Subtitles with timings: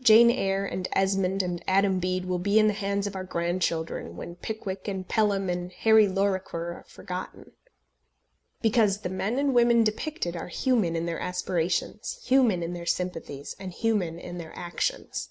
[0.00, 4.16] Jane Eyre, and Esmond, and Adam Bede will be in the hands of our grandchildren,
[4.16, 7.52] when Pickwick, and Pelham, and Harry Lorrequer are forgotten;
[8.60, 13.54] because the men and women depicted are human in their aspirations, human in their sympathies,
[13.60, 15.28] and human in their actions.